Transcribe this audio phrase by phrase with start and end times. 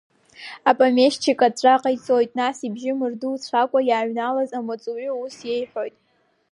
[0.69, 5.95] Апомешьчик аҵәҵәа ҟаиҵоит, нас ибжьы мырдуцәакәа, иааҩналаз амаҵуҩы ус иеиҳәоит…